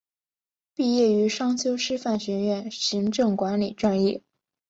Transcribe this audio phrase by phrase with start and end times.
[0.73, 4.23] 毕业于商丘师范学院行政管理专业。